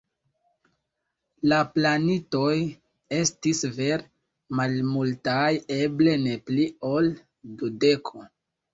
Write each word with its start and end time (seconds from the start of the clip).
La 1.51 1.59
planintoj 1.75 2.55
estis 3.19 3.63
vere 3.77 4.09
malmultaj, 4.63 5.47
eble 5.79 6.19
ne 6.27 6.37
pli 6.51 6.71
ol 6.95 7.17
dudeko. 7.65 8.31